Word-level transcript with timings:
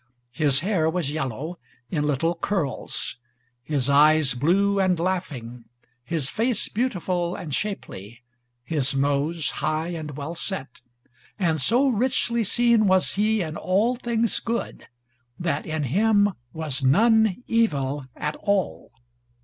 His 0.31 0.61
hair 0.61 0.89
was 0.89 1.11
yellow, 1.11 1.59
in 1.91 2.07
little 2.07 2.33
curls, 2.33 3.17
his 3.61 3.87
eyes 3.87 4.33
blue 4.33 4.79
and 4.79 4.97
laughing, 4.99 5.65
his 6.03 6.27
face 6.27 6.67
beautiful 6.67 7.35
and 7.35 7.53
shapely, 7.53 8.23
his 8.63 8.95
nose 8.95 9.51
high 9.61 9.89
and 9.89 10.17
well 10.17 10.33
set, 10.33 10.81
and 11.37 11.61
so 11.61 11.87
richly 11.87 12.43
seen 12.43 12.87
was 12.87 13.13
he 13.13 13.43
in 13.43 13.55
all 13.57 13.95
things 13.95 14.39
good, 14.39 14.87
that 15.37 15.67
in 15.67 15.83
him 15.83 16.33
was 16.51 16.83
none 16.83 17.43
evil 17.45 18.07
at 18.15 18.35
all. 18.37 18.91